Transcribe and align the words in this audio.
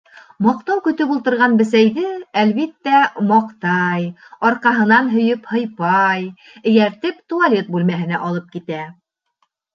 Маҡтау 0.43 0.79
көтөп 0.85 1.11
ултырған 1.15 1.57
бесәйҙе, 1.59 2.05
әлбиттә, 2.43 3.01
маҡтай, 3.33 4.07
арҡаһынан 4.51 5.13
һөйөп 5.13 5.47
һыйпай, 5.53 6.25
эйәртеп 6.73 7.23
туалет 7.35 7.73
бүлмәһенә 7.77 8.25
алып 8.33 8.51
китә. 8.59 8.83